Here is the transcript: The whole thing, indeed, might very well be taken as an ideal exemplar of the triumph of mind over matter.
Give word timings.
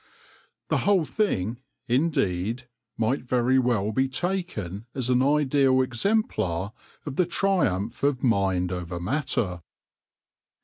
The 0.69 0.79
whole 0.79 1.05
thing, 1.05 1.59
indeed, 1.87 2.67
might 2.97 3.21
very 3.21 3.59
well 3.59 3.91
be 3.91 4.09
taken 4.09 4.87
as 4.95 5.11
an 5.11 5.21
ideal 5.21 5.79
exemplar 5.83 6.73
of 7.05 7.17
the 7.17 7.25
triumph 7.27 8.01
of 8.01 8.23
mind 8.23 8.71
over 8.71 8.99
matter. 8.99 9.61